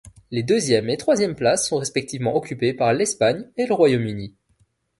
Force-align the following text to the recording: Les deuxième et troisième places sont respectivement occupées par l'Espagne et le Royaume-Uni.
Les 0.31 0.41
deuxième 0.41 0.89
et 0.89 0.97
troisième 0.97 1.35
places 1.35 1.67
sont 1.67 1.77
respectivement 1.77 2.35
occupées 2.35 2.73
par 2.73 2.91
l'Espagne 2.91 3.45
et 3.55 3.67
le 3.67 3.75
Royaume-Uni. 3.75 4.35